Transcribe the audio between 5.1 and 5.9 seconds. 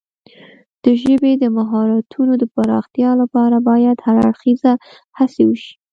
هڅې وشي.